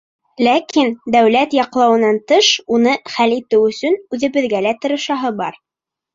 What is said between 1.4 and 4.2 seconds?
яҡлауынан тыш, уны хәл итеү өсөн